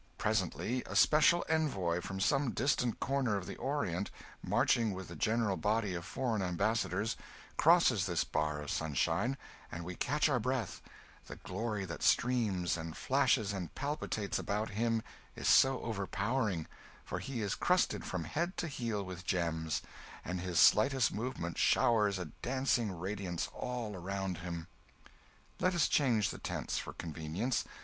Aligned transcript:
Presently 0.17 0.81
a 0.87 0.95
special 0.95 1.45
envoy 1.47 2.01
from 2.01 2.19
some 2.19 2.53
distant 2.53 2.99
corner 2.99 3.37
of 3.37 3.45
the 3.45 3.55
Orient, 3.57 4.09
marching 4.41 4.95
with 4.95 5.09
the 5.09 5.15
general 5.15 5.57
body 5.57 5.93
of 5.93 6.05
foreign 6.05 6.41
ambassadors, 6.41 7.15
crosses 7.55 8.07
this 8.07 8.23
bar 8.23 8.61
of 8.63 8.71
sunshine, 8.71 9.37
and 9.71 9.85
we 9.85 9.93
catch 9.93 10.27
our 10.27 10.39
breath, 10.39 10.81
the 11.27 11.35
glory 11.35 11.85
that 11.85 12.01
streams 12.01 12.77
and 12.77 12.97
flashes 12.97 13.53
and 13.53 13.75
palpitates 13.75 14.39
about 14.39 14.71
him 14.71 15.03
is 15.35 15.47
so 15.47 15.79
overpowering; 15.83 16.65
for 17.05 17.19
he 17.19 17.43
is 17.43 17.53
crusted 17.53 18.03
from 18.03 18.23
head 18.23 18.57
to 18.57 18.67
heel 18.67 19.03
with 19.03 19.23
gems, 19.23 19.83
and 20.25 20.41
his 20.41 20.59
slightest 20.59 21.13
movement 21.13 21.59
showers 21.59 22.17
a 22.17 22.25
dancing 22.41 22.91
radiance 22.91 23.49
all 23.53 23.95
around 23.95 24.39
him. 24.39 24.65
Let 25.59 25.75
us 25.75 25.87
change 25.87 26.31
the 26.31 26.39
tense 26.39 26.79
for 26.79 26.93
convenience. 26.93 27.65